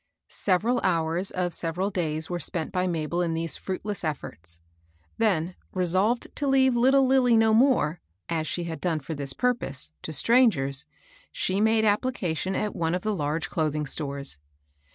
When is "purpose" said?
9.33-9.91